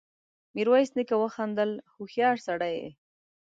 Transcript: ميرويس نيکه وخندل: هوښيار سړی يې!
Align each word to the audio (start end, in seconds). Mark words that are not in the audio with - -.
ميرويس 0.55 0.89
نيکه 0.97 1.15
وخندل: 1.19 1.71
هوښيار 1.93 2.35
سړی 2.47 2.73
يې! 2.79 2.87